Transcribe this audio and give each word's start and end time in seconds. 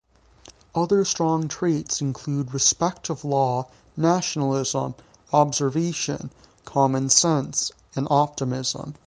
Other 0.73 1.05
strong 1.05 1.47
traits 1.47 2.01
include 2.01 2.55
respect 2.55 3.11
of 3.11 3.23
law, 3.23 3.67
nationalism, 3.95 4.95
observation, 5.31 6.31
common 6.65 7.07
sense, 7.11 7.71
and 7.95 8.07
optimism. 8.09 8.95